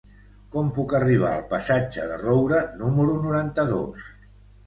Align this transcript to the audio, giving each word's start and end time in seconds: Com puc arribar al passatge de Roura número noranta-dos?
Com 0.53 0.69
puc 0.77 0.93
arribar 0.99 1.33
al 1.33 1.43
passatge 1.51 2.07
de 2.13 2.17
Roura 2.23 2.61
número 2.79 3.19
noranta-dos? 3.29 4.09